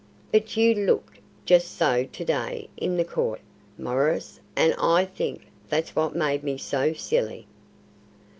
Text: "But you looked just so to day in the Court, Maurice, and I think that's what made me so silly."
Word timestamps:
"But 0.31 0.57
you 0.57 0.73
looked 0.73 1.19
just 1.45 1.77
so 1.77 2.05
to 2.05 2.25
day 2.25 2.67
in 2.75 2.97
the 2.97 3.05
Court, 3.05 3.39
Maurice, 3.77 4.39
and 4.55 4.73
I 4.79 5.05
think 5.05 5.45
that's 5.69 5.95
what 5.95 6.15
made 6.15 6.41
me 6.43 6.57
so 6.57 6.91
silly." 6.93 7.45